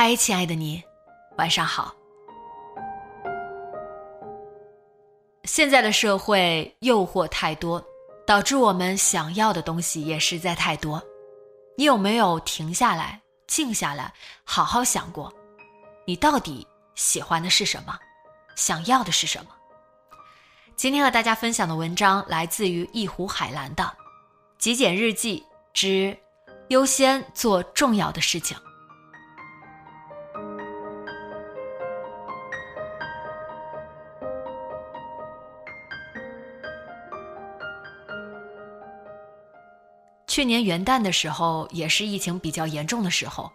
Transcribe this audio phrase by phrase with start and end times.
[0.00, 0.80] 嗨，亲爱的你，
[1.38, 1.92] 晚上好。
[5.42, 7.84] 现在的社会诱惑太多，
[8.24, 11.02] 导致我们想要的东西也实在太多。
[11.76, 15.34] 你有没有停下来、静下来，好好想过，
[16.06, 17.98] 你到底喜欢的是什么，
[18.54, 19.50] 想要的是什么？
[20.76, 23.82] 今天和大家分享的文章来自于一壶海蓝的
[24.60, 26.16] 《极简日记之
[26.68, 28.56] 优先做重要的事情》。
[40.38, 43.50] 去年元旦的时候，也是疫情比较严重的时候，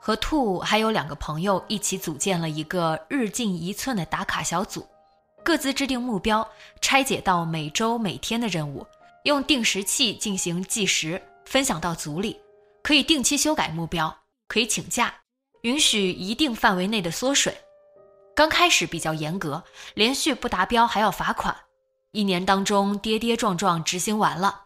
[0.00, 4.86] 和兔还有两个朋友一起组建了一个日进一寸的打卡小组，
[5.42, 6.48] 各自制定目标，
[6.80, 8.86] 拆解到每周每天的任务，
[9.24, 12.40] 用定时器进行计时，分享到组里，
[12.84, 15.12] 可以定期修改目标，可以请假，
[15.62, 17.52] 允许一定范围内的缩水。
[18.36, 19.60] 刚开始比较严格，
[19.94, 21.56] 连续不达标还要罚款，
[22.12, 24.65] 一年当中跌跌撞撞执行完了。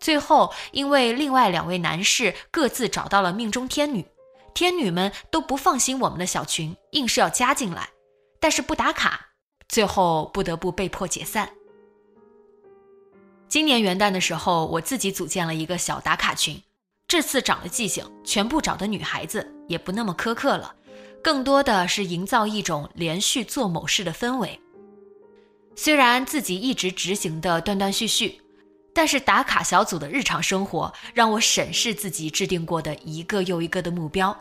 [0.00, 4.06] 最后，因为另外两位男士各自找到了命中天女，
[4.54, 7.90] 天女们都不放心我们的小群，硬是要加进来，
[8.40, 9.28] 但是不打卡，
[9.68, 11.50] 最后不得不被迫解散。
[13.46, 16.62] 今年元旦的时候，我自己组建了一个小打卡群，
[17.06, 20.74] 这次长了记性，全部找的女孩子，也不那么苛刻了，
[21.22, 24.58] 更多的是营造一种连续做某事的氛围。
[25.76, 28.40] 虽然自己一直执行的断断续续。
[28.92, 34.36] 但是打卡小组的日常生活让我审视自己制定过的一个又一个的目标，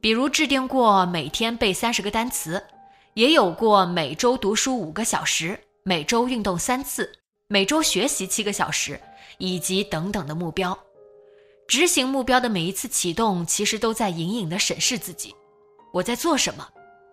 [0.00, 2.62] 比如制定过每天背三十个单词，
[3.14, 7.12] 也有过每周读书五个小时，每周运动三次，
[7.46, 9.00] 每周学习七个小时，
[9.38, 10.78] 以及等等的目标。
[11.66, 15.34] 执行目标的每一次启动，其实都在隐隐的审视自己：
[15.92, 16.68] 我在做什么？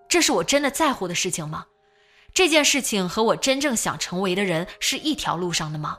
[0.09, 1.65] 这是我真的在乎的事情吗？
[2.33, 5.97] 这件事情和我真正想成为的人是一条路上的吗？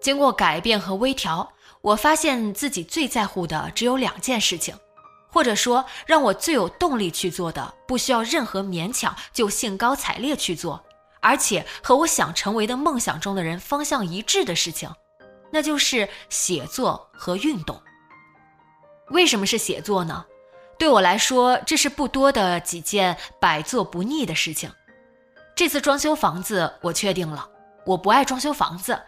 [0.00, 4.76] 经过改变和微调，我发现自己最在乎的只有两件事情，
[5.28, 10.84] 或者说让我最有动力去做的，不需要任何勉强就兴高采烈去做，
[11.20, 14.88] 而且和我想成为的梦想中的人方向一致的事情，
[15.50, 17.80] 那就是写作和运动。
[19.10, 20.24] 为什么是写作呢？
[20.78, 24.70] 对我来说，这是不多的几件百做不腻的事情。
[25.54, 27.48] 这次装修房子，我确定了，
[27.86, 29.00] 我不爱装修房子。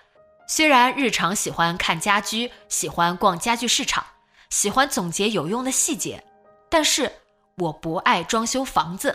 [0.50, 4.04] 虽然日常喜欢看家居，喜欢逛家具市场，
[4.48, 6.24] 喜欢总结有用的细节，
[6.70, 7.12] 但是
[7.58, 9.14] 我不爱装修房子。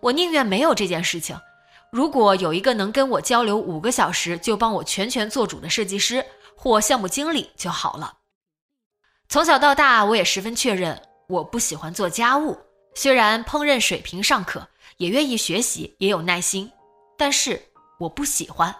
[0.00, 1.38] 我宁愿没有这件事情。
[1.92, 6.24] 如果有一个能跟我交流五个小时就帮我全权做主的设计师
[6.56, 8.14] 或项目经理就好了。
[9.28, 12.58] 从小到大，我也十分确认我不喜欢做家务。
[12.96, 14.66] 虽然烹饪水平尚可，
[14.96, 16.70] 也愿意学习，也有耐心，
[17.16, 17.62] 但是
[18.00, 18.74] 我不喜欢。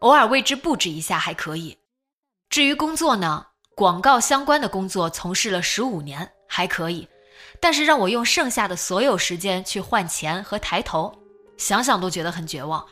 [0.00, 1.76] 偶尔为之布置一下还可以。
[2.48, 7.08] 至于工作呢，广告相关的工作从事了十五年，还可以。
[7.60, 11.12] 但是让我用剩下的所有时间去换钱和抬头，
[11.56, 12.84] 想想都觉得很绝望。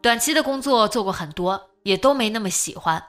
[0.00, 3.02] 短期的工作做过很多，也都没那么喜欢。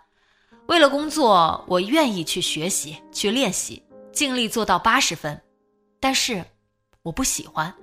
[0.66, 5.40] 为了工作，我愿意去学习、去练习，尽力做到八十分。
[6.00, 6.44] 但是
[7.04, 7.74] 我不喜欢。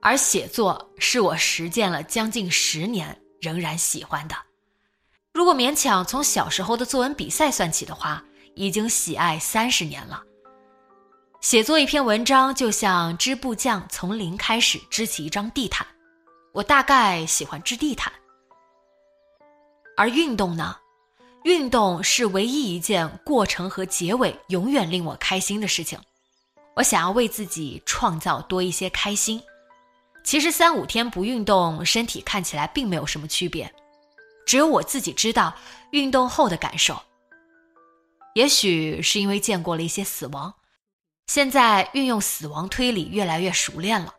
[0.00, 4.36] 而写作是我实践了将近十年，仍然喜欢的。
[5.36, 8.24] 如果勉强从小时候的作文比赛算起的话，
[8.54, 10.22] 已经喜爱三十年了。
[11.42, 15.86] 写作一篇文章，就像织布匠从零开始织起一张地毯，
[16.54, 18.10] 我大概喜欢织地毯。
[19.94, 20.74] 而运动呢？
[21.44, 25.98] 运动是唯一一件过程和结尾永远令我开心的事情。
[26.74, 29.38] 我想要为自己创造多一些开心。
[30.24, 33.70] 其实三五天不运动，身体看起来并没有什么区别。
[34.46, 35.54] 只有我自己知道
[35.90, 36.96] 运动后的感受。
[38.34, 40.54] 也许是因为见过了一些死亡，
[41.26, 44.14] 现在运用死亡推理越来越熟练了。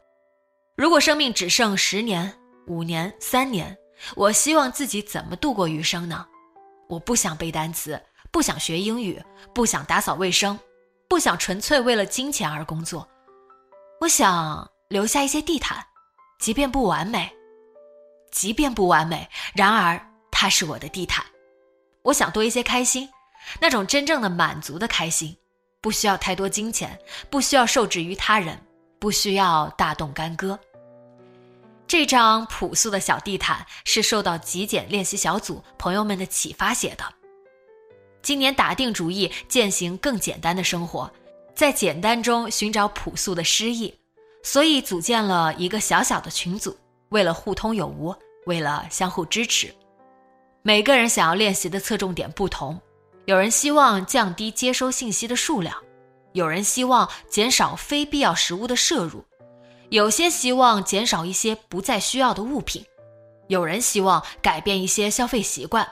[0.76, 2.38] 如果生命只剩十年、
[2.68, 3.76] 五年、三年，
[4.16, 6.26] 我希望自己怎么度过余生呢？
[6.90, 8.00] 我不想背单词，
[8.32, 9.22] 不想学英语，
[9.54, 10.58] 不想打扫卫生，
[11.08, 13.08] 不想纯粹为了金钱而工作。
[14.00, 15.84] 我想留下一些地毯，
[16.40, 17.32] 即便不完美，
[18.32, 20.00] 即便不完美，然而
[20.40, 21.26] 它是我的地毯。
[22.04, 23.10] 我想多一些开心，
[23.60, 25.36] 那种真正的满足的开心，
[25.82, 26.96] 不需要太多金钱，
[27.28, 28.56] 不需要受制于他人，
[29.00, 30.60] 不需要大动干戈。
[31.88, 37.04] 这张朴素的小地毯是受到极简练习小组朋友们的启发写的。
[38.22, 41.12] 今年打定主意践行更简单的生活，
[41.56, 43.92] 在简单中寻找朴素的诗意，
[44.44, 46.78] 所以组建了一个小小的群组，
[47.10, 49.74] 为了互通有无，为了相互支持。
[50.68, 52.78] 每个人想要练习的侧重点不同，
[53.24, 55.74] 有人希望降低接收信息的数量，
[56.34, 59.24] 有人希望减少非必要食物的摄入。
[59.88, 62.86] 有些希望减少一些不再需要的物品，
[63.48, 65.90] 有人希望改变一些消费习惯，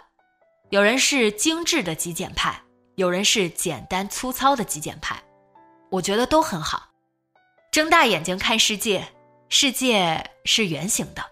[0.71, 2.61] 有人是精致的极简派，
[2.95, 5.17] 有人是简单粗糙的极简派，
[5.89, 6.89] 我觉得都很好。
[7.71, 9.07] 睁大眼睛看世界，
[9.47, 11.23] 世界是圆形的。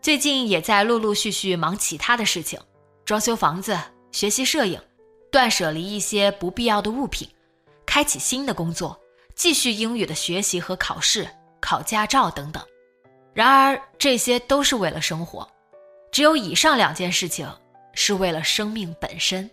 [0.00, 2.58] 最近也在陆陆续续忙其他的事情，
[3.04, 3.78] 装修房子，
[4.12, 4.80] 学习摄影，
[5.30, 7.28] 断舍离一些不必要的物品，
[7.84, 8.98] 开启新的工作。
[9.34, 11.28] 继续英语的学习和考试，
[11.60, 12.60] 考驾照等等。
[13.32, 15.48] 然而，这些都是为了生活。
[16.10, 17.48] 只有以上两件事情
[17.92, 19.48] 是为了生命本身。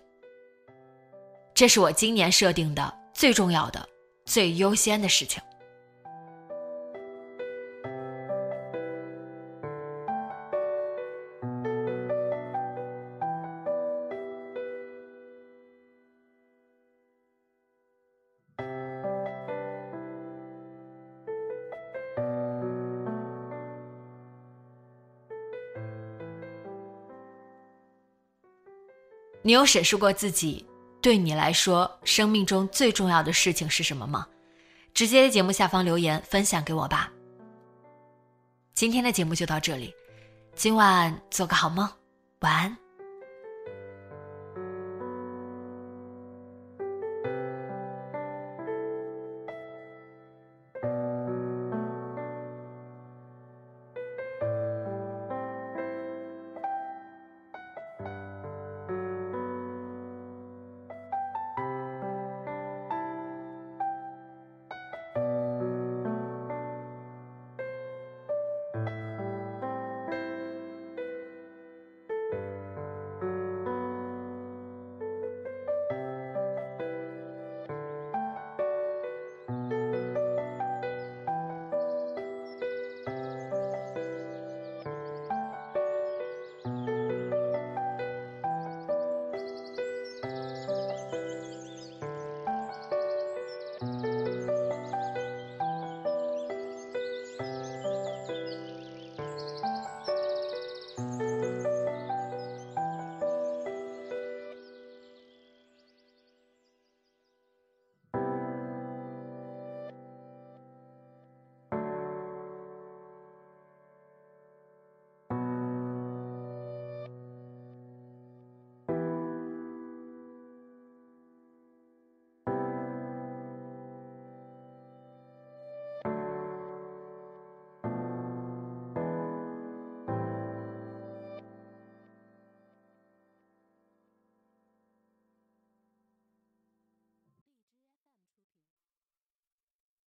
[1.54, 3.88] 这是我今年设定的最重要的、
[4.26, 5.40] 最优先的事情。
[29.46, 30.66] 你有审视过自己，
[31.04, 34.26] 对你来说，生命中最重要的事情是什么吗？
[34.92, 37.12] 直接在节目下方留言分享给我吧。
[38.74, 39.94] 今天的节目就到这里，
[40.56, 41.88] 今晚做个好梦，
[42.40, 42.85] 晚安。